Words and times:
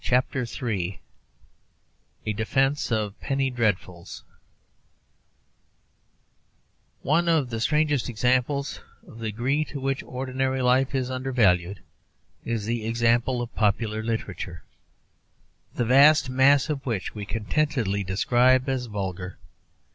A 2.25 2.33
DEFENCE 2.33 2.91
OF 2.91 3.19
PENNY 3.21 3.51
DREADFULS 3.51 4.23
One 7.03 7.29
of 7.29 7.51
the 7.51 7.59
strangest 7.59 8.09
examples 8.09 8.79
of 9.07 9.19
the 9.19 9.27
degree 9.27 9.63
to 9.65 9.79
which 9.79 10.01
ordinary 10.01 10.63
life 10.63 10.95
is 10.95 11.11
undervalued 11.11 11.81
is 12.43 12.65
the 12.65 12.87
example 12.87 13.43
of 13.43 13.53
popular 13.53 14.01
literature, 14.01 14.63
the 15.75 15.85
vast 15.85 16.31
mass 16.31 16.67
of 16.67 16.83
which 16.83 17.13
we 17.13 17.23
contentedly 17.23 18.03
describe 18.03 18.67
as 18.67 18.87
vulgar. 18.87 19.37